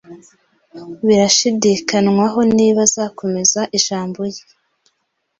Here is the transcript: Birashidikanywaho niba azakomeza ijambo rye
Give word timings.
Birashidikanywaho 1.05 2.39
niba 2.57 2.79
azakomeza 2.87 3.61
ijambo 3.77 4.19
rye 4.31 4.43